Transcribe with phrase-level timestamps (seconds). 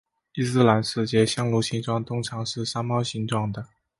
[0.33, 3.67] 伊斯兰世界香炉形状通常是山猫形状的。